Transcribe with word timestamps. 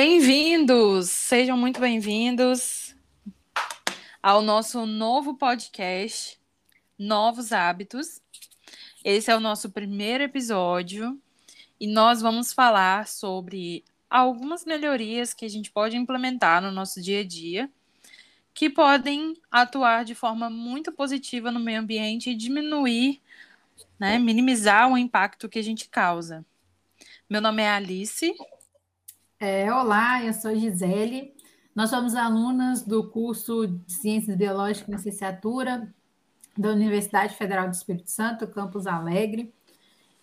Bem-vindos, 0.00 1.10
sejam 1.10 1.58
muito 1.58 1.80
bem-vindos 1.80 2.94
ao 4.22 4.40
nosso 4.40 4.86
novo 4.86 5.36
podcast, 5.36 6.38
Novos 6.96 7.50
Hábitos. 7.50 8.22
Esse 9.04 9.32
é 9.32 9.36
o 9.36 9.40
nosso 9.40 9.70
primeiro 9.70 10.22
episódio 10.22 11.20
e 11.80 11.88
nós 11.88 12.22
vamos 12.22 12.52
falar 12.52 13.08
sobre 13.08 13.84
algumas 14.08 14.64
melhorias 14.64 15.34
que 15.34 15.44
a 15.44 15.48
gente 15.48 15.68
pode 15.68 15.96
implementar 15.96 16.62
no 16.62 16.70
nosso 16.70 17.02
dia 17.02 17.22
a 17.22 17.24
dia 17.24 17.68
que 18.54 18.70
podem 18.70 19.34
atuar 19.50 20.04
de 20.04 20.14
forma 20.14 20.48
muito 20.48 20.92
positiva 20.92 21.50
no 21.50 21.58
meio 21.58 21.80
ambiente 21.80 22.30
e 22.30 22.36
diminuir, 22.36 23.20
né, 23.98 24.16
minimizar 24.16 24.88
o 24.88 24.96
impacto 24.96 25.48
que 25.48 25.58
a 25.58 25.62
gente 25.62 25.88
causa. 25.88 26.46
Meu 27.28 27.40
nome 27.40 27.64
é 27.64 27.68
Alice. 27.68 28.32
É, 29.40 29.72
olá, 29.72 30.24
eu 30.24 30.32
sou 30.32 30.52
Gisele. 30.56 31.32
Nós 31.72 31.90
somos 31.90 32.16
alunas 32.16 32.82
do 32.82 33.08
curso 33.08 33.68
de 33.68 33.92
Ciências 33.92 34.36
Biológicas 34.36 34.88
Licenciatura 34.88 35.94
da 36.56 36.70
Universidade 36.70 37.36
Federal 37.36 37.68
do 37.68 37.72
Espírito 37.72 38.10
Santo, 38.10 38.48
Campus 38.48 38.84
Alegre. 38.84 39.54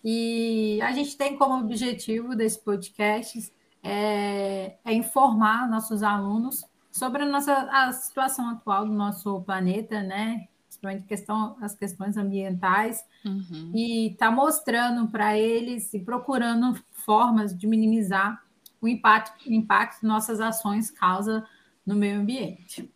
E 0.04 0.78
a 0.82 0.92
gente 0.92 1.16
tem 1.16 1.38
como 1.38 1.64
objetivo 1.64 2.36
desse 2.36 2.62
podcast 2.62 3.50
é, 3.82 4.76
é 4.84 4.92
informar 4.92 5.66
nossos 5.66 6.02
alunos 6.02 6.62
sobre 6.92 7.22
a 7.22 7.26
nossa 7.26 7.54
a 7.72 7.92
situação 7.92 8.50
atual 8.50 8.84
do 8.84 8.92
nosso 8.92 9.40
planeta, 9.44 10.02
né? 10.02 10.46
Principalmente 10.66 11.06
questão, 11.06 11.56
as 11.62 11.74
questões 11.74 12.18
ambientais, 12.18 13.02
uhum. 13.24 13.72
e 13.74 14.08
está 14.08 14.30
mostrando 14.30 15.08
para 15.08 15.38
eles 15.38 15.94
e 15.94 16.00
procurando 16.00 16.78
formas 16.92 17.56
de 17.56 17.66
minimizar 17.66 18.45
o 18.80 18.88
impacto, 18.88 19.50
impacto 19.50 20.00
que 20.00 20.06
nossas 20.06 20.40
ações 20.40 20.90
causam 20.90 21.44
no 21.84 21.94
meio 21.94 22.20
ambiente. 22.20 22.90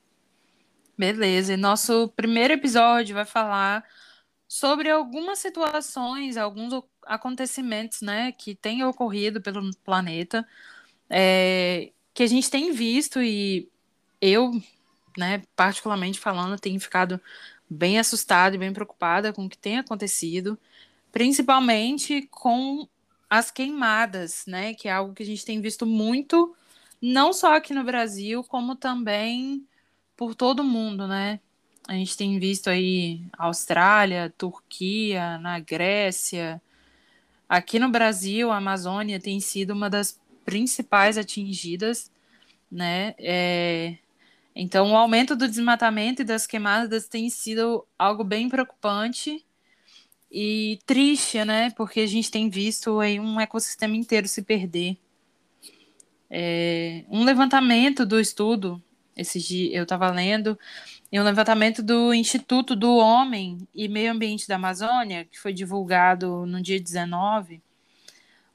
Beleza, 0.96 1.54
e 1.54 1.56
nosso 1.56 2.08
primeiro 2.08 2.52
episódio 2.54 3.14
vai 3.14 3.24
falar 3.24 3.84
sobre 4.46 4.90
algumas 4.90 5.38
situações, 5.38 6.36
alguns 6.36 6.74
acontecimentos, 7.06 8.02
né, 8.02 8.32
que 8.32 8.54
têm 8.54 8.84
ocorrido 8.84 9.40
pelo 9.40 9.70
planeta, 9.84 10.46
é, 11.08 11.92
que 12.12 12.22
a 12.22 12.26
gente 12.26 12.50
tem 12.50 12.72
visto 12.72 13.22
e 13.22 13.70
eu, 14.20 14.50
né, 15.16 15.42
particularmente 15.56 16.18
falando, 16.18 16.60
tenho 16.60 16.78
ficado 16.80 17.20
bem 17.68 17.98
assustada 17.98 18.56
e 18.56 18.58
bem 18.58 18.72
preocupada 18.72 19.32
com 19.32 19.46
o 19.46 19.48
que 19.48 19.56
tem 19.56 19.78
acontecido, 19.78 20.58
principalmente 21.12 22.28
com 22.30 22.88
as 23.30 23.50
queimadas, 23.50 24.44
né, 24.46 24.74
que 24.74 24.88
é 24.88 24.92
algo 24.92 25.14
que 25.14 25.22
a 25.22 25.26
gente 25.26 25.44
tem 25.44 25.60
visto 25.60 25.86
muito, 25.86 26.54
não 27.00 27.32
só 27.32 27.54
aqui 27.54 27.72
no 27.72 27.84
Brasil, 27.84 28.42
como 28.42 28.74
também 28.74 29.64
por 30.16 30.34
todo 30.34 30.60
o 30.60 30.64
mundo, 30.64 31.06
né? 31.06 31.40
A 31.88 31.94
gente 31.94 32.16
tem 32.16 32.38
visto 32.38 32.68
aí 32.68 33.22
Austrália, 33.38 34.34
Turquia, 34.36 35.38
na 35.38 35.58
Grécia. 35.60 36.60
Aqui 37.48 37.78
no 37.78 37.88
Brasil, 37.88 38.50
a 38.50 38.58
Amazônia 38.58 39.18
tem 39.18 39.40
sido 39.40 39.72
uma 39.72 39.88
das 39.88 40.20
principais 40.44 41.16
atingidas, 41.16 42.10
né? 42.70 43.14
É... 43.18 43.96
Então, 44.54 44.92
o 44.92 44.96
aumento 44.96 45.34
do 45.34 45.48
desmatamento 45.48 46.22
e 46.22 46.24
das 46.24 46.46
queimadas 46.46 47.08
tem 47.08 47.30
sido 47.30 47.86
algo 47.98 48.24
bem 48.24 48.48
preocupante 48.48 49.44
e 50.30 50.78
triste, 50.86 51.44
né? 51.44 51.70
Porque 51.70 52.00
a 52.00 52.06
gente 52.06 52.30
tem 52.30 52.48
visto 52.48 53.00
aí 53.00 53.18
um 53.18 53.40
ecossistema 53.40 53.96
inteiro 53.96 54.28
se 54.28 54.42
perder. 54.42 54.96
É... 56.30 57.04
Um 57.08 57.24
levantamento 57.24 58.06
do 58.06 58.20
estudo, 58.20 58.82
esses 59.16 59.42
dias 59.42 59.74
eu 59.74 59.82
estava 59.82 60.10
lendo, 60.10 60.58
em 61.12 61.18
um 61.18 61.24
levantamento 61.24 61.82
do 61.82 62.14
Instituto 62.14 62.76
do 62.76 62.96
Homem 62.96 63.66
e 63.74 63.88
Meio 63.88 64.12
Ambiente 64.12 64.46
da 64.46 64.54
Amazônia, 64.54 65.24
que 65.24 65.38
foi 65.38 65.52
divulgado 65.52 66.46
no 66.46 66.62
dia 66.62 66.80
19, 66.80 67.60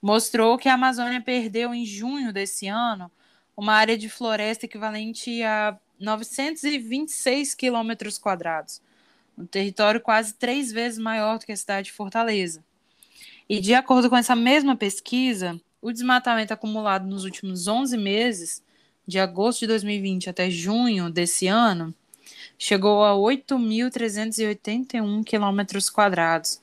mostrou 0.02 0.58
que 0.58 0.70
a 0.70 0.76
Amazônia 0.76 1.22
perdeu 1.22 1.74
em 1.74 1.86
junho 1.86 2.32
desse 2.32 2.68
ano 2.68 3.12
uma 3.58 3.74
área 3.74 3.98
de 3.98 4.10
floresta 4.10 4.66
equivalente 4.66 5.44
a 5.44 5.78
926 6.00 7.56
quilômetros 7.56 8.18
quadrados, 8.18 8.82
um 9.38 9.46
território 9.46 10.02
quase 10.02 10.34
três 10.34 10.72
vezes 10.72 10.98
maior 10.98 11.38
do 11.38 11.46
que 11.46 11.52
a 11.52 11.58
cidade 11.58 11.88
de 11.88 11.94
Fortaleza. 11.94 12.64
E 13.48 13.60
de 13.60 13.74
acordo 13.74 14.10
com 14.10 14.18
essa 14.18 14.36
mesma 14.36 14.76
pesquisa, 14.76 15.62
o 15.82 15.92
desmatamento 15.92 16.54
acumulado 16.54 17.06
nos 17.06 17.26
últimos 17.26 17.68
11 17.68 17.98
meses, 17.98 18.64
de 19.08 19.20
agosto 19.20 19.60
de 19.60 19.68
2020 19.68 20.28
até 20.30 20.50
junho 20.50 21.12
desse 21.12 21.46
ano, 21.48 21.94
chegou 22.58 23.04
a 23.04 23.12
8.381 23.12 25.24
quilômetros 25.24 25.88
quadrados. 25.90 26.62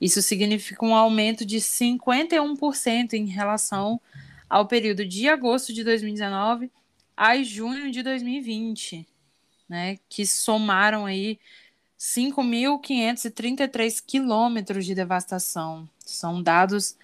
Isso 0.00 0.22
significa 0.22 0.86
um 0.86 0.94
aumento 0.94 1.44
de 1.44 1.58
51% 1.58 3.12
em 3.12 3.26
relação 3.26 4.00
ao 4.48 4.66
período 4.66 5.04
de 5.04 5.28
agosto 5.28 5.74
de 5.74 5.84
2019 5.84 6.70
a 7.14 7.42
junho 7.42 7.90
de 7.90 8.02
2020, 8.02 9.06
né, 9.68 9.98
que 10.08 10.26
somaram 10.26 11.04
aí 11.04 11.38
5.533 12.00 14.02
quilômetros 14.04 14.84
de 14.86 14.94
devastação. 14.94 15.88
São 15.98 16.42
dados 16.42 16.96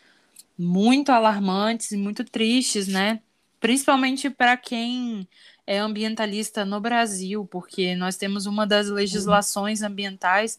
muito 0.59 1.13
alarmantes 1.13 1.93
e 1.93 1.99
muito 1.99 2.25
tristes, 2.25 2.89
né? 2.89 3.21
Principalmente 3.61 4.31
para 4.31 4.57
quem 4.57 5.29
é 5.67 5.79
ambientalista 5.79 6.65
no 6.65 6.81
Brasil, 6.81 7.45
porque 7.45 7.95
nós 7.95 8.17
temos 8.17 8.47
uma 8.47 8.67
das 8.67 8.89
legislações 8.89 9.83
ambientais 9.83 10.59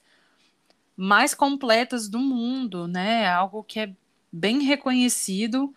mais 0.96 1.34
completas 1.34 2.08
do 2.08 2.20
mundo, 2.20 2.88
né? 2.88 3.28
Algo 3.28 3.64
que 3.64 3.80
é 3.80 3.92
bem 4.32 4.62
reconhecido 4.62 5.74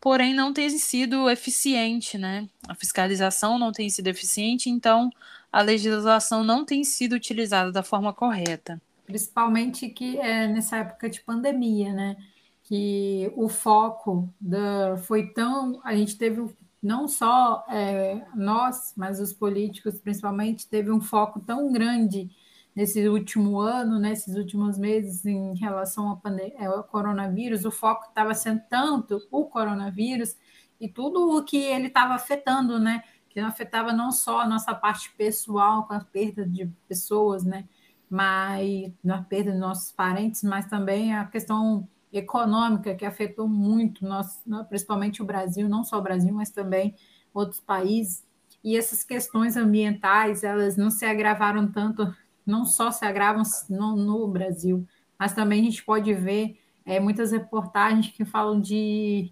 porém 0.00 0.34
não 0.34 0.52
tem 0.52 0.70
sido 0.70 1.28
eficiente, 1.28 2.16
né? 2.16 2.48
A 2.66 2.74
fiscalização 2.74 3.58
não 3.58 3.70
tem 3.70 3.90
sido 3.90 4.06
eficiente, 4.06 4.70
então 4.70 5.10
a 5.52 5.60
legislação 5.60 6.42
não 6.42 6.64
tem 6.64 6.82
sido 6.84 7.12
utilizada 7.12 7.70
da 7.70 7.82
forma 7.82 8.12
correta. 8.12 8.80
Principalmente 9.04 9.88
que 9.88 10.18
é 10.18 10.46
nessa 10.46 10.78
época 10.78 11.10
de 11.10 11.20
pandemia, 11.20 11.92
né? 11.92 12.16
Que 12.62 13.30
o 13.36 13.48
foco 13.48 14.32
da, 14.40 14.96
foi 14.96 15.26
tão. 15.32 15.80
A 15.84 15.94
gente 15.94 16.16
teve 16.16 16.48
não 16.82 17.06
só 17.06 17.64
é, 17.68 18.24
nós, 18.34 18.94
mas 18.96 19.20
os 19.20 19.32
políticos 19.32 20.00
principalmente, 20.00 20.66
teve 20.66 20.90
um 20.90 21.00
foco 21.00 21.40
tão 21.40 21.70
grande 21.72 22.30
nesse 22.74 23.08
último 23.08 23.58
ano, 23.60 23.98
nesses 23.98 24.36
últimos 24.36 24.78
meses, 24.78 25.24
em 25.24 25.54
relação 25.56 26.08
ao, 26.08 26.22
é, 26.58 26.66
ao 26.66 26.84
coronavírus, 26.84 27.64
o 27.64 27.70
foco 27.70 28.06
estava 28.08 28.34
sendo 28.34 28.62
tanto 28.68 29.20
o 29.30 29.44
coronavírus 29.46 30.36
e 30.80 30.88
tudo 30.88 31.36
o 31.36 31.44
que 31.44 31.56
ele 31.56 31.88
estava 31.88 32.14
afetando, 32.14 32.78
né? 32.78 33.02
Que 33.28 33.38
afetava 33.40 33.92
não 33.92 34.10
só 34.10 34.40
a 34.40 34.48
nossa 34.48 34.74
parte 34.74 35.12
pessoal, 35.16 35.86
com 35.86 35.94
a 35.94 36.00
perda 36.00 36.46
de 36.46 36.66
pessoas, 36.88 37.44
né? 37.44 37.68
Mas 38.08 38.92
na 39.04 39.22
perda 39.22 39.52
de 39.52 39.58
nossos 39.58 39.92
parentes, 39.92 40.42
mas 40.42 40.66
também 40.66 41.14
a 41.14 41.26
questão 41.26 41.88
econômica 42.12 42.94
que 42.94 43.04
afetou 43.04 43.46
muito 43.46 44.04
nós, 44.04 44.42
principalmente 44.68 45.22
o 45.22 45.24
Brasil, 45.24 45.68
não 45.68 45.84
só 45.84 45.98
o 45.98 46.02
Brasil, 46.02 46.32
mas 46.32 46.50
também 46.50 46.94
outros 47.32 47.60
países. 47.60 48.24
E 48.62 48.76
essas 48.76 49.04
questões 49.04 49.56
ambientais, 49.56 50.42
elas 50.42 50.76
não 50.76 50.90
se 50.90 51.04
agravaram 51.04 51.70
tanto 51.70 52.12
não 52.46 52.64
só 52.64 52.90
se 52.90 53.04
agravam 53.04 53.42
no, 53.68 53.96
no 53.96 54.28
Brasil, 54.28 54.86
mas 55.18 55.32
também 55.32 55.60
a 55.60 55.64
gente 55.64 55.84
pode 55.84 56.12
ver 56.14 56.58
é, 56.84 56.98
muitas 56.98 57.32
reportagens 57.32 58.08
que 58.08 58.24
falam 58.24 58.60
de, 58.60 59.30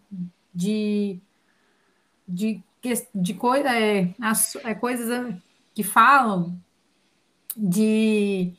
de, 0.55 1.21
de, 2.27 2.63
de 3.15 3.35
coisa, 3.35 3.71
é, 3.71 4.15
é, 4.65 4.75
coisas 4.75 5.35
que 5.75 5.83
falam 5.83 6.59
de, 7.57 8.53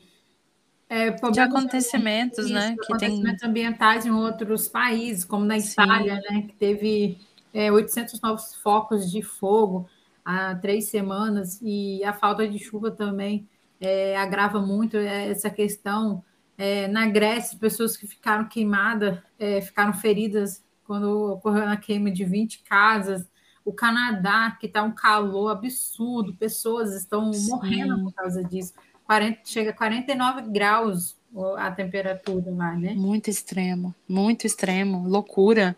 é, 0.88 1.10
de 1.10 1.40
acontecimentos, 1.40 2.50
né? 2.50 2.74
Que 2.76 2.84
acontecimentos 2.84 3.40
tem... 3.40 3.48
ambientais 3.48 4.04
em 4.04 4.10
outros 4.10 4.68
países, 4.68 5.24
como 5.24 5.44
na 5.44 5.56
Itália, 5.56 6.20
né? 6.28 6.42
Que 6.42 6.54
teve 6.54 7.18
é, 7.54 7.70
800 7.70 8.20
novos 8.20 8.54
focos 8.56 9.10
de 9.10 9.22
fogo 9.22 9.88
há 10.24 10.54
três 10.56 10.88
semanas 10.88 11.60
e 11.62 12.02
a 12.04 12.12
falta 12.12 12.46
de 12.46 12.58
chuva 12.58 12.90
também 12.90 13.48
é, 13.80 14.16
agrava 14.16 14.60
muito 14.60 14.96
essa 14.96 15.48
questão. 15.50 16.22
É, 16.58 16.86
na 16.88 17.06
Grécia, 17.06 17.58
pessoas 17.58 17.96
que 17.96 18.06
ficaram 18.06 18.46
queimadas, 18.46 19.18
é, 19.38 19.60
ficaram 19.62 19.94
feridas 19.94 20.62
quando 20.84 21.32
ocorreu 21.32 21.68
a 21.68 21.76
queima 21.76 22.10
de 22.10 22.24
20 22.24 22.62
casas. 22.64 23.26
O 23.64 23.72
Canadá, 23.72 24.56
que 24.58 24.66
está 24.66 24.82
um 24.82 24.92
calor 24.92 25.50
absurdo, 25.50 26.34
pessoas 26.34 26.94
estão 26.94 27.32
Sim. 27.32 27.50
morrendo 27.50 28.04
por 28.04 28.12
causa 28.12 28.44
disso. 28.44 28.74
40, 29.04 29.40
chega 29.44 29.70
a 29.70 29.74
49 29.74 30.42
graus 30.50 31.18
a 31.58 31.70
temperatura 31.70 32.50
lá, 32.50 32.74
né? 32.74 32.94
Muito 32.94 33.30
extremo, 33.30 33.94
muito 34.08 34.46
extremo, 34.46 35.08
loucura. 35.08 35.76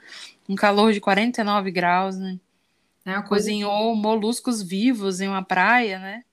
Um 0.49 0.55
calor 0.55 0.93
de 0.93 1.01
49 1.01 1.71
graus, 1.71 2.17
né? 2.17 2.39
É 3.05 3.21
Cozinhou 3.23 3.95
moluscos 3.97 4.63
vivos 4.63 5.21
em 5.21 5.29
uma 5.29 5.43
praia, 5.43 5.99
né? 5.99 6.25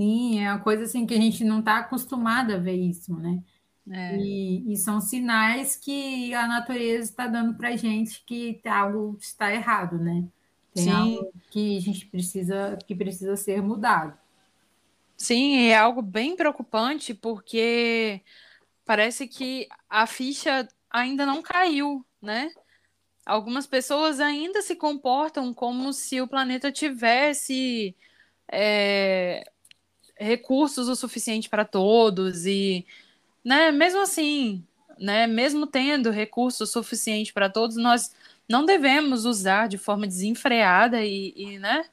Sim, 0.00 0.42
é 0.42 0.50
uma 0.50 0.60
coisa 0.60 0.84
assim 0.84 1.04
que 1.04 1.12
a 1.12 1.18
gente 1.18 1.44
não 1.44 1.60
está 1.60 1.76
acostumado 1.76 2.54
a 2.54 2.56
ver 2.56 2.74
isso, 2.74 3.14
né? 3.14 3.42
É. 3.90 4.16
E, 4.16 4.72
e, 4.72 4.76
são 4.78 4.98
sinais 4.98 5.76
que 5.76 6.32
a 6.32 6.46
natureza 6.46 7.10
está 7.10 7.26
dando 7.26 7.54
para 7.54 7.68
a 7.68 7.76
gente 7.76 8.24
que 8.24 8.58
algo 8.66 9.18
está 9.20 9.52
errado, 9.52 9.98
né? 9.98 10.24
Tem 10.72 10.84
Sim. 10.84 10.90
algo 10.90 11.32
que 11.50 11.76
a 11.76 11.80
gente 11.80 12.06
precisa, 12.06 12.78
que 12.86 12.94
precisa 12.94 13.36
ser 13.36 13.60
mudado. 13.60 14.16
Sim, 15.18 15.66
é 15.66 15.76
algo 15.76 16.00
bem 16.00 16.34
preocupante 16.34 17.12
porque 17.12 18.22
parece 18.86 19.28
que 19.28 19.68
a 19.86 20.06
ficha 20.06 20.66
ainda 20.88 21.26
não 21.26 21.42
caiu, 21.42 22.06
né? 22.22 22.50
Algumas 23.26 23.66
pessoas 23.66 24.18
ainda 24.18 24.62
se 24.62 24.76
comportam 24.76 25.52
como 25.52 25.92
se 25.92 26.22
o 26.22 26.28
planeta 26.28 26.72
tivesse 26.72 27.94
é, 28.50 29.44
recursos 30.20 30.88
o 30.88 30.94
suficiente 30.94 31.48
para 31.48 31.64
todos 31.64 32.44
e, 32.44 32.86
né, 33.42 33.72
mesmo 33.72 34.00
assim, 34.00 34.62
né, 34.98 35.26
mesmo 35.26 35.66
tendo 35.66 36.10
recursos 36.10 36.70
suficiente 36.70 37.32
para 37.32 37.48
todos, 37.48 37.76
nós 37.76 38.14
não 38.46 38.66
devemos 38.66 39.24
usar 39.24 39.66
de 39.66 39.78
forma 39.78 40.06
desenfreada 40.06 41.02
e, 41.02 41.32
e 41.34 41.58
né, 41.58 41.86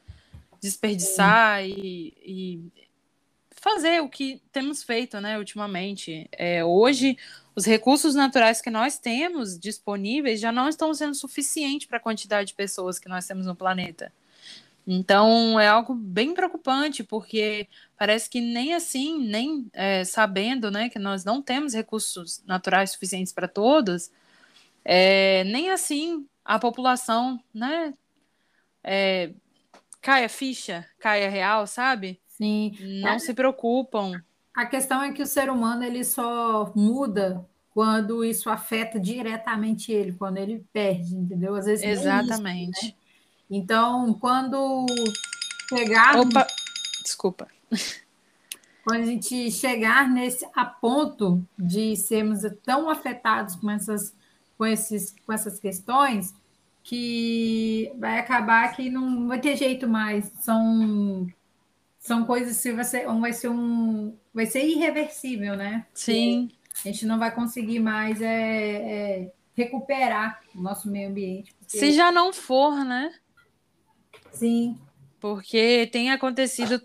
desperdiçar 0.62 1.64
e, 1.64 2.14
e, 2.22 2.88
fazer 3.52 4.02
o 4.02 4.10
que 4.10 4.42
temos 4.52 4.84
feito, 4.84 5.20
né, 5.20 5.38
ultimamente. 5.38 6.28
É, 6.32 6.64
hoje, 6.64 7.18
os 7.56 7.66
recursos 7.66 8.14
naturais 8.14 8.62
que 8.62 8.70
nós 8.70 9.00
temos 9.00 9.58
disponíveis 9.58 10.40
já 10.40 10.52
não 10.52 10.70
estão 10.70 10.94
sendo 10.94 11.16
suficientes 11.16 11.88
para 11.88 11.98
a 11.98 12.02
quantidade 12.02 12.50
de 12.50 12.54
pessoas 12.54 13.00
que 13.00 13.10
nós 13.10 13.26
temos 13.26 13.46
no 13.46 13.56
planeta. 13.56 14.12
Então 14.90 15.60
é 15.60 15.68
algo 15.68 15.94
bem 15.94 16.34
preocupante, 16.34 17.04
porque 17.04 17.68
parece 17.98 18.30
que 18.30 18.40
nem 18.40 18.74
assim, 18.74 19.20
nem 19.28 19.70
é, 19.74 20.06
sabendo 20.06 20.72
né, 20.72 20.88
que 20.88 20.98
nós 20.98 21.26
não 21.26 21.42
temos 21.42 21.74
recursos 21.74 22.42
naturais 22.46 22.92
suficientes 22.92 23.34
para 23.34 23.50
todos, 23.50 24.10
é, 24.86 25.44
nem 25.44 25.70
assim 25.70 26.26
a 26.46 26.58
população 26.58 27.38
né, 27.54 27.94
é, 28.82 29.34
cai 30.02 30.24
a 30.24 30.30
ficha, 30.30 30.88
cai 31.00 31.26
a 31.26 31.30
real, 31.30 31.68
sabe? 31.68 32.22
Sim. 32.26 32.72
Não 33.02 33.16
é. 33.16 33.20
se 33.20 33.34
preocupam. 33.34 34.24
A 34.54 34.66
questão 34.66 35.04
é 35.04 35.12
que 35.12 35.22
o 35.22 35.28
ser 35.28 35.50
humano 35.50 35.84
ele 35.84 36.06
só 36.06 36.72
muda 36.74 37.46
quando 37.72 38.24
isso 38.24 38.50
afeta 38.50 38.98
diretamente 38.98 39.92
ele, 39.92 40.14
quando 40.14 40.38
ele 40.38 40.66
perde, 40.72 41.14
entendeu? 41.14 41.56
Às 41.56 41.66
vezes 41.66 41.84
Exatamente. 41.86 42.78
Isso, 42.78 42.86
né? 42.88 43.07
Então, 43.50 44.14
quando 44.14 44.86
chegar. 45.70 46.18
Opa, 46.18 46.48
desculpa. 47.04 47.48
Quando 48.84 49.02
a 49.02 49.06
gente 49.06 49.52
chegar 49.52 50.10
nesse 50.10 50.48
a 50.56 50.66
ponto 50.66 51.46
de 51.58 51.96
sermos 51.96 52.42
tão 52.64 52.90
afetados 52.90 53.56
com 53.56 53.70
essas, 53.70 54.16
com 54.58 54.66
esses, 54.66 55.14
com 55.26 55.34
essas 55.34 55.60
questões, 55.60 56.34
que 56.88 57.92
vai 58.00 58.18
acabar 58.18 58.74
que 58.74 58.90
não 58.90 59.28
vai 59.28 59.42
ter 59.42 59.58
jeito 59.58 59.90
mais. 59.90 60.32
São 60.40 61.28
são 62.00 62.24
coisas 62.24 62.64
que 62.64 62.72
vai 62.72 62.86
ser, 62.86 63.06
vai 63.06 63.34
ser 63.34 63.50
um 63.50 64.16
vai 64.34 64.46
ser 64.46 64.66
irreversível, 64.66 65.58
né? 65.58 65.86
Sim. 65.94 66.50
a 66.86 66.88
gente 66.88 67.06
não 67.06 67.20
vai 67.20 67.36
conseguir 67.36 67.80
mais 67.80 68.22
é, 68.22 69.26
é, 69.26 69.34
recuperar 69.54 70.42
o 70.56 70.62
nosso 70.62 70.90
meio 70.90 71.10
ambiente. 71.10 71.54
Porque... 71.56 71.78
Se 71.78 71.92
já 71.92 72.10
não 72.10 72.32
for, 72.32 72.86
né? 72.86 73.14
Sim. 74.38 74.78
Porque 75.20 75.88
tem 75.92 76.12
acontecido 76.12 76.82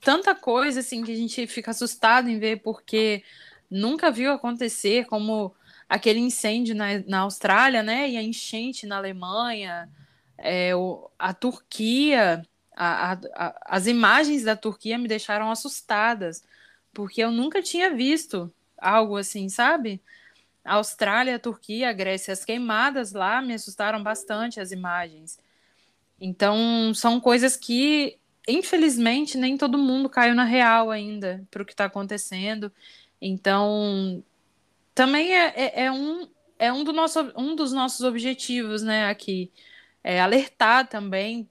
tanta 0.00 0.34
coisa 0.34 0.80
assim 0.80 1.02
que 1.02 1.12
a 1.12 1.16
gente 1.16 1.46
fica 1.46 1.72
assustado 1.72 2.28
em 2.28 2.38
ver, 2.38 2.60
porque 2.60 3.24
nunca 3.70 4.10
viu 4.10 4.32
acontecer, 4.32 5.06
como 5.06 5.54
aquele 5.88 6.20
incêndio 6.20 6.74
na, 6.74 6.98
na 7.06 7.20
Austrália, 7.20 7.82
né? 7.82 8.08
E 8.10 8.16
a 8.16 8.22
enchente 8.22 8.86
na 8.86 8.96
Alemanha, 8.96 9.88
é, 10.38 10.74
o, 10.76 11.10
a 11.18 11.34
Turquia, 11.34 12.46
a, 12.76 13.12
a, 13.12 13.18
a, 13.34 13.56
as 13.66 13.86
imagens 13.86 14.44
da 14.44 14.54
Turquia 14.54 14.98
me 14.98 15.08
deixaram 15.08 15.50
assustadas, 15.50 16.44
porque 16.92 17.22
eu 17.22 17.32
nunca 17.32 17.62
tinha 17.62 17.92
visto 17.94 18.52
algo 18.78 19.16
assim, 19.16 19.48
sabe? 19.48 20.00
A 20.64 20.74
Austrália, 20.74 21.36
a 21.36 21.40
Turquia, 21.40 21.90
a 21.90 21.92
Grécia, 21.92 22.32
as 22.32 22.44
queimadas 22.44 23.12
lá 23.12 23.42
me 23.42 23.54
assustaram 23.54 24.02
bastante 24.02 24.60
as 24.60 24.70
imagens. 24.70 25.38
Então, 26.26 26.94
são 26.94 27.20
coisas 27.20 27.54
que, 27.54 28.16
infelizmente, 28.48 29.36
nem 29.36 29.58
todo 29.58 29.76
mundo 29.76 30.08
caiu 30.08 30.34
na 30.34 30.44
real 30.44 30.90
ainda 30.90 31.46
para 31.50 31.62
o 31.62 31.66
que 31.66 31.74
está 31.74 31.84
acontecendo. 31.84 32.72
Então, 33.20 34.24
também 34.94 35.34
é, 35.34 35.52
é, 35.54 35.84
é, 35.84 35.92
um, 35.92 36.26
é 36.58 36.72
um, 36.72 36.82
do 36.82 36.94
nosso, 36.94 37.30
um 37.36 37.54
dos 37.54 37.74
nossos 37.74 38.00
objetivos 38.00 38.82
né, 38.82 39.06
aqui. 39.06 39.52
É 40.02 40.18
alertar 40.18 40.88
também 40.88 41.46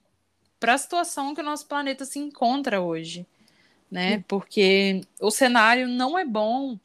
para 0.59 0.73
a 0.73 0.77
situação 0.79 1.35
que 1.35 1.41
o 1.41 1.45
nosso 1.45 1.67
planeta 1.67 2.03
se 2.03 2.17
encontra 2.17 2.81
hoje. 2.81 3.27
Né? 3.91 4.23
Porque 4.27 5.01
o 5.21 5.29
cenário 5.29 5.87
não 5.87 6.17
é 6.17 6.25
bom, 6.25 6.79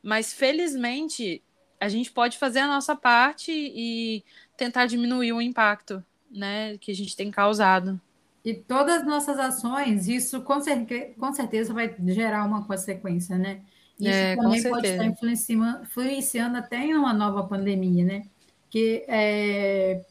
mas 0.00 0.32
felizmente 0.32 1.42
a 1.80 1.88
gente 1.88 2.12
pode 2.12 2.38
fazer 2.38 2.60
a 2.60 2.68
nossa 2.68 2.94
parte 2.94 3.50
e 3.50 4.22
tentar 4.56 4.86
diminuir 4.86 5.32
o 5.32 5.42
impacto 5.42 6.00
né, 6.34 6.76
que 6.78 6.90
a 6.90 6.94
gente 6.94 7.16
tem 7.16 7.30
causado. 7.30 8.00
E 8.44 8.52
todas 8.52 9.00
as 9.00 9.06
nossas 9.06 9.38
ações, 9.38 10.06
isso 10.06 10.42
com, 10.42 10.60
cer 10.60 11.14
com 11.18 11.32
certeza 11.32 11.72
vai 11.72 11.94
gerar 12.08 12.44
uma 12.44 12.66
consequência, 12.66 13.38
né? 13.38 13.62
Isso 13.98 14.10
é, 14.10 14.36
também 14.36 14.62
pode 14.62 14.86
estar 14.86 15.06
influenciando, 15.06 15.82
influenciando 15.82 16.58
até 16.58 16.78
em 16.78 16.94
uma 16.94 17.12
nova 17.12 17.44
pandemia, 17.44 18.04
né? 18.04 18.26
Que, 18.68 19.04
é, 19.08 20.04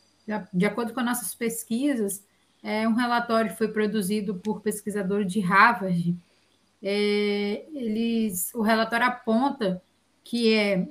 de 0.54 0.66
acordo 0.66 0.94
com 0.94 1.02
nossas 1.02 1.36
pesquisas, 1.36 2.24
é 2.64 2.88
um 2.88 2.94
relatório 2.94 3.52
que 3.52 3.58
foi 3.58 3.68
produzido 3.68 4.36
por 4.36 4.62
pesquisadores 4.62 5.32
de 5.32 5.42
Harvard. 5.42 6.18
É, 6.82 7.66
eles, 7.74 8.52
o 8.56 8.62
relatório 8.62 9.06
aponta 9.06 9.82
que 10.24 10.54
é 10.54 10.88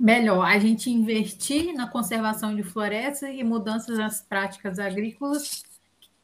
melhor 0.00 0.46
a 0.46 0.58
gente 0.58 0.88
investir 0.88 1.74
na 1.74 1.86
conservação 1.86 2.56
de 2.56 2.62
florestas 2.62 3.28
e 3.34 3.44
mudanças 3.44 3.98
nas 3.98 4.22
práticas 4.22 4.78
agrícolas 4.78 5.62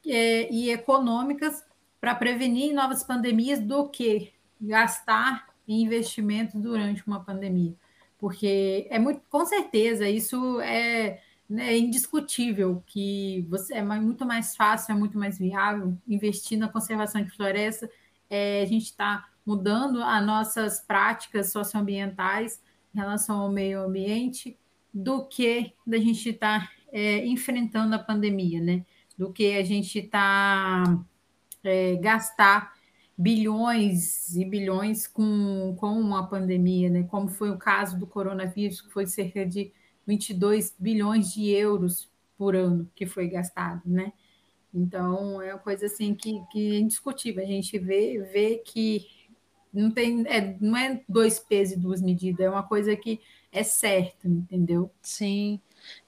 é, 0.03 0.51
e 0.51 0.71
econômicas 0.71 1.63
para 2.01 2.15
prevenir 2.15 2.73
novas 2.73 3.03
pandemias 3.03 3.59
do 3.59 3.87
que 3.87 4.33
gastar 4.59 5.45
em 5.67 5.83
investimentos 5.83 6.59
durante 6.59 7.05
uma 7.05 7.23
pandemia. 7.23 7.75
Porque 8.17 8.87
é 8.89 8.97
muito, 8.97 9.21
com 9.29 9.45
certeza, 9.45 10.09
isso 10.09 10.59
é, 10.61 11.21
né, 11.47 11.77
indiscutível 11.77 12.81
que 12.87 13.45
você 13.47 13.75
é 13.75 13.83
muito 13.83 14.25
mais 14.25 14.55
fácil, 14.55 14.93
é 14.93 14.95
muito 14.95 15.19
mais 15.19 15.37
viável 15.37 15.95
investir 16.07 16.57
na 16.57 16.67
conservação 16.67 17.23
de 17.23 17.29
floresta. 17.29 17.87
É, 18.27 18.63
a 18.63 18.65
gente 18.65 18.85
está 18.85 19.27
mudando 19.45 20.01
as 20.01 20.25
nossas 20.25 20.79
práticas 20.79 21.51
socioambientais 21.51 22.59
relação 22.97 23.39
ao 23.41 23.51
meio 23.51 23.81
ambiente 23.81 24.57
do 24.93 25.25
que 25.25 25.73
da 25.85 25.97
gente 25.97 26.29
estar 26.29 26.67
tá, 26.67 26.71
é, 26.91 27.25
enfrentando 27.25 27.95
a 27.95 27.99
pandemia, 27.99 28.59
né? 28.59 28.85
Do 29.17 29.31
que 29.31 29.53
a 29.53 29.63
gente 29.63 29.99
está 29.99 30.83
é, 31.63 31.95
gastar 31.97 32.73
bilhões 33.17 34.35
e 34.35 34.45
bilhões 34.45 35.07
com, 35.07 35.75
com 35.79 35.99
uma 35.99 36.27
pandemia, 36.27 36.89
né? 36.89 37.03
Como 37.03 37.27
foi 37.27 37.49
o 37.49 37.57
caso 37.57 37.99
do 37.99 38.07
coronavírus, 38.07 38.81
que 38.81 38.91
foi 38.91 39.05
cerca 39.05 39.45
de 39.45 39.71
22 40.05 40.75
bilhões 40.79 41.33
de 41.33 41.49
euros 41.49 42.09
por 42.37 42.55
ano 42.55 42.89
que 42.95 43.05
foi 43.05 43.27
gastado, 43.27 43.81
né? 43.85 44.13
Então, 44.73 45.41
é 45.41 45.53
uma 45.53 45.59
coisa 45.59 45.85
assim 45.85 46.13
que, 46.13 46.39
que 46.51 46.75
é 46.75 46.79
indiscutível. 46.79 47.43
A 47.43 47.47
gente 47.47 47.77
vê, 47.79 48.19
vê 48.31 48.57
que 48.57 49.07
não 49.73 49.91
tem, 49.91 50.25
é, 50.27 50.55
não 50.59 50.75
é 50.77 51.01
dois 51.07 51.39
pesos 51.39 51.77
e 51.77 51.79
duas 51.79 52.01
medidas, 52.01 52.45
é 52.45 52.49
uma 52.49 52.63
coisa 52.63 52.95
que 52.95 53.19
é 53.51 53.63
certa, 53.63 54.27
entendeu? 54.27 54.91
Sim. 55.01 55.59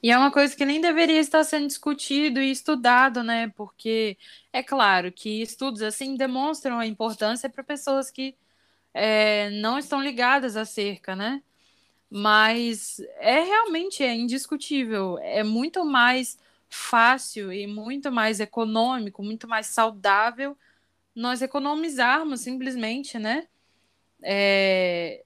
E 0.01 0.11
é 0.11 0.17
uma 0.17 0.31
coisa 0.31 0.55
que 0.55 0.65
nem 0.65 0.81
deveria 0.81 1.19
estar 1.19 1.43
sendo 1.43 1.67
discutido 1.67 2.41
e 2.41 2.51
estudado, 2.51 3.23
né? 3.23 3.49
Porque 3.55 4.17
é 4.51 4.61
claro 4.63 5.11
que 5.11 5.41
estudos 5.41 5.81
assim 5.81 6.15
demonstram 6.15 6.79
a 6.79 6.85
importância 6.85 7.49
para 7.49 7.63
pessoas 7.63 8.11
que 8.11 8.35
é, 8.93 9.49
não 9.51 9.77
estão 9.79 10.01
ligadas 10.01 10.55
à 10.57 10.65
cerca, 10.65 11.15
né? 11.15 11.41
Mas 12.09 12.99
é 13.19 13.41
realmente 13.43 14.03
é 14.03 14.15
indiscutível, 14.15 15.17
é 15.19 15.43
muito 15.43 15.85
mais 15.85 16.37
fácil 16.69 17.51
e 17.53 17.67
muito 17.67 18.11
mais 18.11 18.39
econômico, 18.39 19.23
muito 19.23 19.47
mais 19.47 19.67
saudável 19.67 20.57
nós 21.19 21.41
economizarmos 21.41 22.41
simplesmente, 22.41 23.19
né? 23.19 23.47
é, 24.23 25.23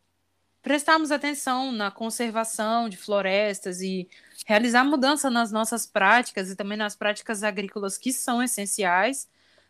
prestarmos 0.61 1.11
atenção 1.11 1.71
na 1.71 1.91
conservação 1.91 2.87
de 2.87 2.97
florestas 2.97 3.81
e 3.81 4.07
realizar 4.45 4.83
mudança 4.83 5.29
nas 5.29 5.51
nossas 5.51 5.85
práticas 5.85 6.49
e 6.49 6.55
também 6.55 6.77
nas 6.77 6.95
práticas 6.95 7.43
agrícolas 7.43 7.97
que 7.97 8.11
são 8.11 8.41
essenciais, 8.41 9.27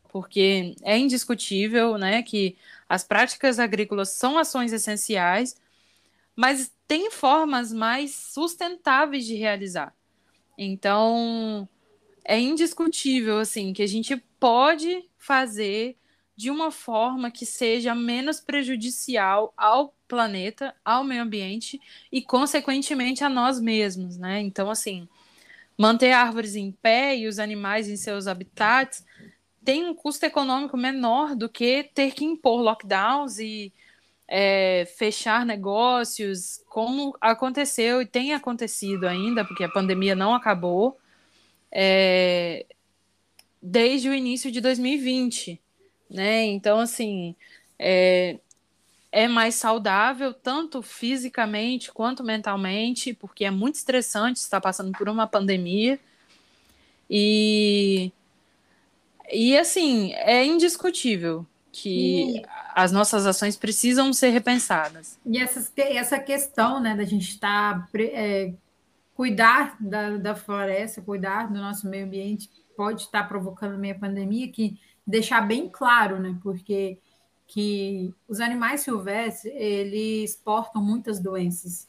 porque 0.09 0.75
é 0.83 0.97
indiscutível, 0.97 1.97
né, 1.97 2.21
que 2.21 2.55
as 2.87 3.03
práticas 3.03 3.59
agrícolas 3.59 4.09
são 4.09 4.37
ações 4.37 4.71
essenciais, 4.71 5.55
mas 6.35 6.71
tem 6.87 7.09
formas 7.09 7.71
mais 7.71 8.13
sustentáveis 8.13 9.25
de 9.25 9.35
realizar. 9.35 9.93
Então, 10.57 11.67
é 12.23 12.39
indiscutível 12.39 13.39
assim 13.39 13.73
que 13.73 13.81
a 13.81 13.87
gente 13.87 14.15
pode 14.39 15.03
fazer 15.17 15.97
de 16.35 16.49
uma 16.49 16.71
forma 16.71 17.29
que 17.29 17.45
seja 17.45 17.93
menos 17.93 18.39
prejudicial 18.39 19.53
ao 19.55 19.93
planeta, 20.07 20.75
ao 20.83 21.03
meio 21.03 21.21
ambiente 21.21 21.79
e, 22.11 22.21
consequentemente, 22.21 23.23
a 23.23 23.29
nós 23.29 23.59
mesmos, 23.59 24.17
né? 24.17 24.41
Então, 24.41 24.69
assim, 24.69 25.07
manter 25.77 26.11
árvores 26.11 26.55
em 26.55 26.71
pé 26.71 27.15
e 27.15 27.27
os 27.27 27.39
animais 27.39 27.87
em 27.87 27.95
seus 27.95 28.27
habitats 28.27 29.05
tem 29.63 29.85
um 29.85 29.93
custo 29.93 30.25
econômico 30.25 30.75
menor 30.75 31.35
do 31.35 31.47
que 31.47 31.83
ter 31.93 32.11
que 32.13 32.25
impor 32.25 32.61
lockdowns 32.61 33.39
e 33.39 33.71
é, 34.27 34.85
fechar 34.97 35.45
negócios, 35.45 36.61
como 36.67 37.15
aconteceu 37.21 38.01
e 38.01 38.05
tem 38.05 38.33
acontecido 38.33 39.07
ainda, 39.07 39.45
porque 39.45 39.63
a 39.63 39.69
pandemia 39.69 40.15
não 40.15 40.33
acabou, 40.33 40.99
é, 41.71 42.65
desde 43.61 44.09
o 44.09 44.13
início 44.13 44.51
de 44.51 44.59
2020 44.59 45.61
né? 46.13 46.43
Então, 46.45 46.79
assim, 46.79 47.35
é, 47.79 48.39
é 49.11 49.27
mais 49.27 49.55
saudável, 49.55 50.33
tanto 50.33 50.81
fisicamente 50.81 51.91
quanto 51.91 52.23
mentalmente, 52.23 53.13
porque 53.13 53.43
é 53.43 53.51
muito 53.51 53.75
estressante 53.75 54.39
estar 54.39 54.61
passando 54.61 54.91
por 54.91 55.09
uma 55.09 55.27
pandemia. 55.27 55.99
E, 57.09 58.11
e 59.31 59.57
assim, 59.57 60.13
é 60.13 60.45
indiscutível 60.45 61.45
que 61.71 62.37
e... 62.37 62.43
as 62.75 62.91
nossas 62.91 63.25
ações 63.25 63.57
precisam 63.57 64.13
ser 64.13 64.29
repensadas. 64.29 65.19
E 65.25 65.39
essa, 65.39 65.71
essa 65.77 66.19
questão 66.19 66.79
né, 66.79 66.95
da 66.95 67.03
gente 67.03 67.29
estar 67.29 67.79
tá, 67.79 67.89
é, 67.99 68.53
cuidar 69.15 69.75
da, 69.79 70.17
da 70.17 70.35
floresta, 70.35 71.01
cuidar 71.01 71.51
do 71.51 71.59
nosso 71.59 71.87
meio 71.87 72.05
ambiente, 72.05 72.49
pode 72.75 73.03
estar 73.03 73.27
provocando 73.27 73.77
meio 73.77 73.99
pandemia, 73.99 74.47
que 74.51 74.79
deixar 75.05 75.41
bem 75.41 75.69
claro, 75.69 76.19
né? 76.19 76.37
Porque 76.41 76.99
que 77.47 78.13
os 78.27 78.39
animais 78.39 78.81
silvestres 78.81 79.53
eles 79.55 80.35
portam 80.35 80.81
muitas 80.81 81.19
doenças 81.19 81.87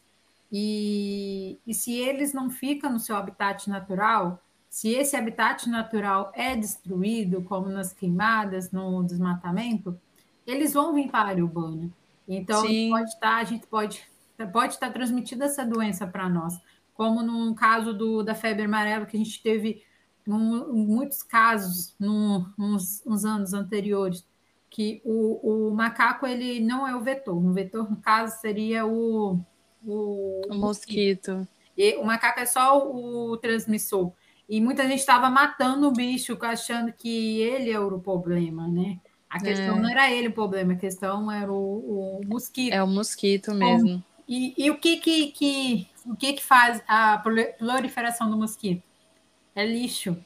e, 0.56 1.58
e 1.66 1.74
se 1.74 1.92
eles 1.94 2.32
não 2.32 2.48
ficam 2.48 2.92
no 2.92 3.00
seu 3.00 3.16
habitat 3.16 3.68
natural, 3.68 4.40
se 4.70 4.90
esse 4.90 5.16
habitat 5.16 5.68
natural 5.68 6.30
é 6.32 6.54
destruído, 6.54 7.42
como 7.42 7.68
nas 7.68 7.92
queimadas, 7.92 8.70
no 8.70 9.02
desmatamento, 9.02 9.98
eles 10.46 10.72
vão 10.72 10.94
vir 10.94 11.10
para 11.10 11.20
a 11.20 11.28
área 11.30 11.44
urbana. 11.44 11.90
Então, 12.28 12.62
pode 12.62 13.08
estar, 13.08 13.18
tá, 13.20 13.36
a 13.38 13.42
gente 13.42 13.66
pode, 13.66 14.00
pode 14.52 14.74
estar 14.74 14.92
transmitida 14.92 15.46
essa 15.46 15.66
doença 15.66 16.06
para 16.06 16.28
nós, 16.28 16.56
como 16.94 17.20
no 17.20 17.52
caso 17.56 17.92
do, 17.92 18.22
da 18.22 18.36
febre 18.36 18.62
amarela, 18.62 19.06
que 19.06 19.16
a 19.16 19.18
gente 19.18 19.42
teve 19.42 19.82
num, 20.26 20.72
muitos 20.72 21.22
casos, 21.22 21.94
num, 21.98 22.44
uns, 22.58 23.02
uns, 23.06 23.24
anos 23.24 23.52
anteriores, 23.52 24.24
que 24.70 25.00
o, 25.04 25.68
o, 25.68 25.74
macaco 25.74 26.26
ele 26.26 26.60
não 26.60 26.86
é 26.86 26.96
o 26.96 27.00
vetor. 27.00 27.36
O 27.36 27.52
vetor, 27.52 27.88
no 27.90 27.96
caso, 27.96 28.40
seria 28.40 28.86
o, 28.86 29.38
o, 29.84 30.40
o 30.48 30.54
mosquito. 30.54 31.46
E 31.76 31.96
o 31.96 32.04
macaco 32.04 32.40
é 32.40 32.46
só 32.46 32.78
o, 32.78 33.32
o 33.32 33.36
transmissor. 33.36 34.12
E 34.48 34.60
muita 34.60 34.82
gente 34.84 35.00
estava 35.00 35.30
matando 35.30 35.88
o 35.88 35.92
bicho, 35.92 36.36
achando 36.40 36.92
que 36.92 37.40
ele 37.40 37.70
era 37.70 37.86
o 37.86 38.00
problema, 38.00 38.68
né? 38.68 38.98
A 39.28 39.40
questão 39.40 39.76
é. 39.76 39.80
não 39.80 39.90
era 39.90 40.12
ele 40.12 40.28
o 40.28 40.32
problema, 40.32 40.74
a 40.74 40.76
questão 40.76 41.30
era 41.30 41.50
o, 41.50 42.20
mosquito. 42.26 42.72
É 42.72 42.82
o 42.82 42.86
mosquito 42.86 43.52
mesmo. 43.52 44.02
e, 44.28 44.54
e, 44.56 44.70
o 44.70 44.78
que 44.78 44.98
que, 44.98 45.32
que 45.32 45.88
o 46.06 46.14
que 46.14 46.34
que 46.34 46.44
faz 46.44 46.82
a 46.86 47.18
proliferação 47.58 48.30
do 48.30 48.36
mosquito? 48.36 48.82
É 49.54 49.66
lixo. 49.66 50.16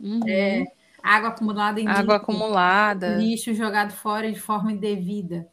Uhum. 0.00 0.20
É 0.26 0.64
água 1.02 1.30
acumulada 1.30 1.80
em 1.80 1.86
água 1.86 2.00
lixo, 2.00 2.12
acumulada, 2.12 3.16
lixo 3.16 3.54
jogado 3.54 3.92
fora 3.92 4.30
de 4.30 4.40
forma 4.40 4.72
indevida. 4.72 5.48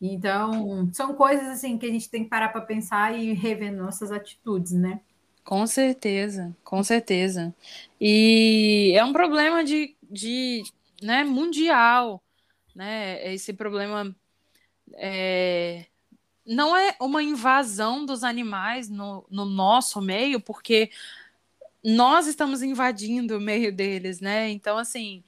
Então, 0.00 0.88
são 0.92 1.14
coisas 1.14 1.46
assim 1.48 1.76
que 1.76 1.84
a 1.84 1.90
gente 1.90 2.08
tem 2.08 2.24
que 2.24 2.30
parar 2.30 2.48
para 2.48 2.62
pensar 2.62 3.18
e 3.18 3.34
rever 3.34 3.72
nossas 3.72 4.10
atitudes, 4.10 4.72
né? 4.72 5.00
Com 5.44 5.66
certeza, 5.66 6.56
com 6.64 6.82
certeza. 6.82 7.54
E 8.00 8.92
é 8.96 9.04
um 9.04 9.12
problema 9.12 9.62
de, 9.62 9.94
de 10.10 10.62
né, 11.02 11.22
mundial, 11.24 12.22
né? 12.74 13.32
Esse 13.34 13.52
problema 13.52 14.14
é, 14.94 15.86
não 16.46 16.74
é 16.76 16.96
uma 17.00 17.22
invasão 17.22 18.06
dos 18.06 18.24
animais 18.24 18.88
no, 18.88 19.26
no 19.30 19.44
nosso 19.44 20.00
meio, 20.00 20.40
porque 20.40 20.90
nós 21.84 22.26
estamos 22.26 22.62
invadindo 22.62 23.36
o 23.36 23.40
meio 23.40 23.72
deles, 23.72 24.20
né? 24.20 24.50
Então, 24.50 24.76
assim, 24.76 25.22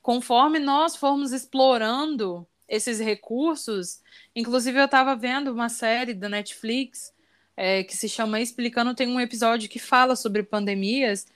conforme 0.00 0.58
nós 0.58 0.96
formos 0.96 1.32
explorando 1.32 2.46
esses 2.68 2.98
recursos, 2.98 4.00
inclusive 4.34 4.78
eu 4.78 4.86
estava 4.86 5.14
vendo 5.14 5.52
uma 5.52 5.68
série 5.68 6.14
da 6.14 6.28
Netflix 6.28 7.12
é, 7.56 7.84
que 7.84 7.96
se 7.96 8.08
chama 8.08 8.40
Explicando, 8.40 8.94
tem 8.94 9.08
um 9.08 9.20
episódio 9.20 9.68
que 9.68 9.78
fala 9.78 10.16
sobre 10.16 10.42
pandemias, 10.42 11.26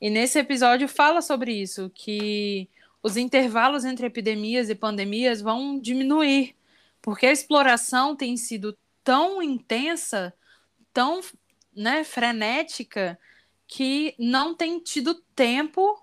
e 0.00 0.10
nesse 0.10 0.38
episódio 0.38 0.88
fala 0.88 1.20
sobre 1.20 1.52
isso, 1.52 1.90
que 1.94 2.68
os 3.02 3.16
intervalos 3.16 3.84
entre 3.84 4.06
epidemias 4.06 4.70
e 4.70 4.74
pandemias 4.74 5.40
vão 5.40 5.78
diminuir, 5.78 6.54
porque 7.02 7.26
a 7.26 7.32
exploração 7.32 8.16
tem 8.16 8.36
sido 8.36 8.76
tão 9.02 9.42
intensa, 9.42 10.32
tão 10.92 11.20
né, 11.74 12.04
frenética, 12.04 13.18
que 13.66 14.14
não 14.18 14.54
tem 14.54 14.78
tido 14.78 15.14
tempo 15.34 16.00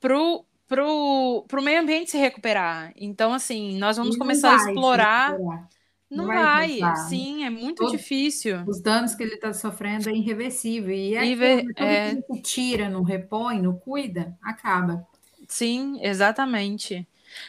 pro, 0.00 0.44
pro, 0.66 1.44
pro 1.48 1.62
meio 1.62 1.80
ambiente 1.80 2.10
se 2.10 2.18
recuperar. 2.18 2.92
Então, 2.96 3.32
assim, 3.32 3.78
nós 3.78 3.96
vamos 3.96 4.16
começar 4.16 4.52
a 4.52 4.56
explorar. 4.56 5.38
Não, 5.38 5.68
não 6.10 6.26
vai, 6.26 6.78
vai 6.78 6.96
sim, 7.08 7.44
é 7.44 7.50
muito 7.50 7.84
Todo, 7.84 7.92
difícil. 7.92 8.62
Os 8.66 8.80
danos 8.80 9.14
que 9.14 9.22
ele 9.22 9.34
está 9.34 9.52
sofrendo 9.52 10.10
é 10.10 10.12
irreversível. 10.12 10.94
E 10.94 11.16
é, 11.16 11.24
Iver, 11.24 11.64
é... 11.76 12.16
que 12.16 12.42
tira, 12.42 12.88
não 12.88 13.02
repõe, 13.02 13.62
não 13.62 13.74
cuida, 13.76 14.36
acaba. 14.42 15.06
Sim, 15.48 15.98
exatamente. 16.02 17.06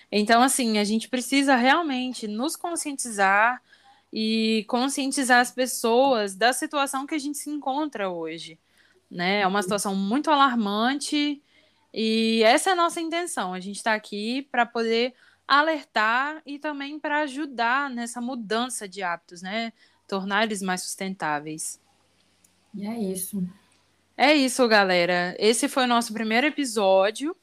Então, 0.09 0.41
assim, 0.41 0.77
a 0.77 0.83
gente 0.83 1.09
precisa 1.09 1.55
realmente 1.55 2.25
nos 2.27 2.55
conscientizar 2.55 3.61
e 4.13 4.63
conscientizar 4.69 5.39
as 5.39 5.51
pessoas 5.51 6.35
da 6.35 6.53
situação 6.53 7.05
que 7.05 7.15
a 7.15 7.19
gente 7.19 7.37
se 7.37 7.49
encontra 7.49 8.09
hoje 8.09 8.57
né? 9.13 9.41
É 9.41 9.47
uma 9.47 9.61
situação 9.61 9.95
muito 9.95 10.31
alarmante 10.31 11.41
e 11.93 12.41
essa 12.43 12.71
é 12.71 12.73
a 12.73 12.75
nossa 12.75 12.99
intenção. 12.99 13.53
A 13.53 13.59
gente 13.59 13.77
está 13.77 13.93
aqui 13.93 14.41
para 14.51 14.65
poder 14.65 15.13
alertar 15.47 16.41
e 16.45 16.57
também 16.57 16.99
para 16.99 17.19
ajudar 17.21 17.89
nessa 17.89 18.19
mudança 18.19 18.87
de 18.87 19.03
hábitos, 19.03 19.41
né? 19.41 19.71
Tornar 20.07 20.43
eles 20.43 20.61
mais 20.61 20.81
sustentáveis. 20.81 21.79
E 22.73 22.87
é 22.87 22.97
isso. 22.97 23.47
É 24.17 24.33
isso, 24.33 24.67
galera. 24.67 25.35
Esse 25.37 25.69
foi 25.69 25.83
o 25.83 25.87
nosso 25.87 26.11
primeiro 26.13 26.47
episódio. 26.47 27.35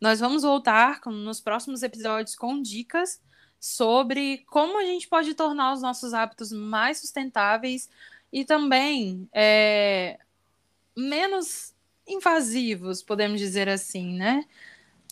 Nós 0.00 0.20
vamos 0.20 0.42
voltar 0.42 1.00
com, 1.00 1.10
nos 1.10 1.40
próximos 1.40 1.82
episódios 1.82 2.36
com 2.36 2.60
dicas 2.60 3.20
sobre 3.58 4.44
como 4.46 4.78
a 4.78 4.84
gente 4.84 5.08
pode 5.08 5.34
tornar 5.34 5.72
os 5.72 5.82
nossos 5.82 6.14
hábitos 6.14 6.52
mais 6.52 6.98
sustentáveis 6.98 7.88
e 8.32 8.44
também 8.44 9.28
é, 9.32 10.18
menos 10.98 11.74
invasivos, 12.06 13.02
podemos 13.02 13.38
dizer 13.38 13.68
assim, 13.68 14.14
né? 14.16 14.44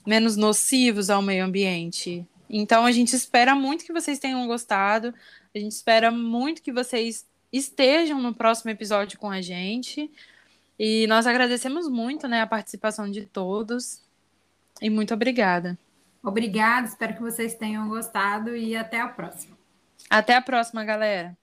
Menos 0.06 0.36
nocivos 0.36 1.10
ao 1.10 1.22
meio 1.22 1.44
ambiente. 1.44 2.26
Então 2.48 2.84
a 2.84 2.92
gente 2.92 3.14
espera 3.14 3.54
muito 3.54 3.84
que 3.84 3.92
vocês 3.92 4.18
tenham 4.18 4.46
gostado. 4.46 5.14
A 5.54 5.58
gente 5.58 5.72
espera 5.72 6.10
muito 6.10 6.62
que 6.62 6.72
vocês 6.72 7.26
estejam 7.52 8.20
no 8.20 8.34
próximo 8.34 8.70
episódio 8.70 9.18
com 9.18 9.30
a 9.30 9.40
gente. 9.40 10.10
E 10.78 11.06
nós 11.06 11.26
agradecemos 11.26 11.88
muito, 11.88 12.28
né, 12.28 12.42
a 12.42 12.46
participação 12.46 13.10
de 13.10 13.26
todos. 13.26 14.02
E 14.80 14.90
muito 14.90 15.14
obrigada. 15.14 15.78
Obrigada, 16.22 16.86
espero 16.86 17.14
que 17.14 17.22
vocês 17.22 17.54
tenham 17.54 17.88
gostado 17.88 18.56
e 18.56 18.76
até 18.76 19.00
a 19.00 19.08
próxima. 19.08 19.56
Até 20.10 20.34
a 20.34 20.42
próxima, 20.42 20.84
galera. 20.84 21.36